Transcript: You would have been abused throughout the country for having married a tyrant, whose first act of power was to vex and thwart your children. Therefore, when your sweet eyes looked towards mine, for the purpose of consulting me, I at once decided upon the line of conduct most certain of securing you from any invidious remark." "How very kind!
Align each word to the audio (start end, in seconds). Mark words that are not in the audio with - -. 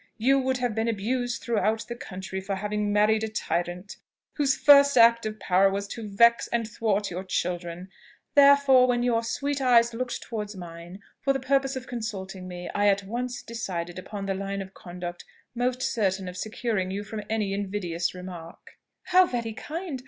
You 0.17 0.39
would 0.39 0.57
have 0.57 0.73
been 0.73 0.87
abused 0.87 1.43
throughout 1.43 1.85
the 1.87 1.95
country 1.95 2.41
for 2.41 2.55
having 2.55 2.91
married 2.91 3.23
a 3.23 3.27
tyrant, 3.27 3.97
whose 4.33 4.55
first 4.57 4.97
act 4.97 5.27
of 5.27 5.39
power 5.39 5.69
was 5.69 5.87
to 5.89 6.09
vex 6.09 6.47
and 6.47 6.67
thwart 6.67 7.11
your 7.11 7.23
children. 7.23 7.87
Therefore, 8.33 8.87
when 8.87 9.03
your 9.03 9.23
sweet 9.23 9.61
eyes 9.61 9.93
looked 9.93 10.23
towards 10.23 10.55
mine, 10.55 11.03
for 11.21 11.33
the 11.33 11.39
purpose 11.39 11.75
of 11.75 11.85
consulting 11.85 12.47
me, 12.47 12.67
I 12.73 12.87
at 12.87 13.03
once 13.03 13.43
decided 13.43 13.99
upon 13.99 14.25
the 14.25 14.33
line 14.33 14.63
of 14.63 14.73
conduct 14.73 15.23
most 15.53 15.83
certain 15.83 16.27
of 16.27 16.35
securing 16.35 16.89
you 16.89 17.03
from 17.03 17.21
any 17.29 17.53
invidious 17.53 18.15
remark." 18.15 18.79
"How 19.03 19.27
very 19.27 19.53
kind! 19.53 19.99